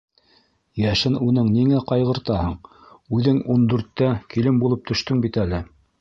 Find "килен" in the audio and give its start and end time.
4.35-4.59